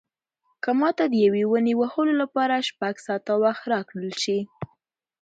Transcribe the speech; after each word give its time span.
که 0.63 0.71
ماته 0.79 1.05
د 1.09 1.13
یوې 1.25 1.43
ونې 1.47 1.73
وهلو 1.79 2.13
لپاره 2.21 2.65
شپږ 2.69 2.93
ساعته 3.05 3.33
وخت 3.43 3.63
راکړل 3.73 4.11
شي. 4.23 4.39